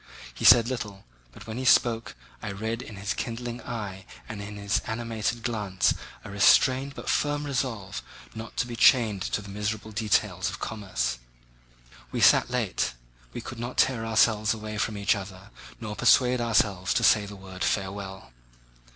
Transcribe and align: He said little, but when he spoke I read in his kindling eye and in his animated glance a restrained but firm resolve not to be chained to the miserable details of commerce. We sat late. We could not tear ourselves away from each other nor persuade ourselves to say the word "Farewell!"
He 0.33 0.45
said 0.45 0.67
little, 0.67 1.05
but 1.31 1.45
when 1.45 1.59
he 1.59 1.63
spoke 1.63 2.15
I 2.41 2.51
read 2.51 2.81
in 2.81 2.95
his 2.95 3.13
kindling 3.13 3.61
eye 3.61 4.07
and 4.27 4.41
in 4.41 4.57
his 4.57 4.79
animated 4.87 5.43
glance 5.43 5.93
a 6.25 6.31
restrained 6.31 6.95
but 6.95 7.07
firm 7.07 7.43
resolve 7.45 8.01
not 8.33 8.57
to 8.57 8.65
be 8.65 8.75
chained 8.75 9.21
to 9.21 9.43
the 9.43 9.49
miserable 9.49 9.91
details 9.91 10.49
of 10.49 10.57
commerce. 10.57 11.19
We 12.11 12.19
sat 12.19 12.49
late. 12.49 12.95
We 13.31 13.41
could 13.41 13.59
not 13.59 13.77
tear 13.77 14.03
ourselves 14.03 14.55
away 14.55 14.79
from 14.79 14.97
each 14.97 15.15
other 15.15 15.51
nor 15.79 15.95
persuade 15.95 16.41
ourselves 16.41 16.95
to 16.95 17.03
say 17.03 17.27
the 17.27 17.35
word 17.35 17.63
"Farewell!" 17.63 18.31